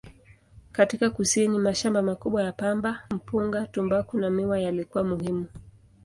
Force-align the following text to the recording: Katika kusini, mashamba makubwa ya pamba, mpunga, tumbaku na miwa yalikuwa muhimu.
Katika 0.71 1.09
kusini, 1.09 1.59
mashamba 1.59 2.01
makubwa 2.01 2.43
ya 2.43 2.51
pamba, 2.51 3.03
mpunga, 3.11 3.67
tumbaku 3.67 4.17
na 4.17 4.29
miwa 4.29 4.59
yalikuwa 4.59 5.03
muhimu. 5.03 5.45